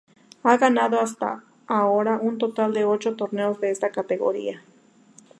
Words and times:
Ha 0.41 0.57
ganado 0.57 0.99
hasta 0.99 1.43
ahora 1.67 2.17
un 2.19 2.39
total 2.39 2.73
de 2.73 2.85
ocho 2.85 3.15
torneos 3.15 3.61
de 3.61 3.69
esta 3.69 3.91
categoría. 3.91 4.63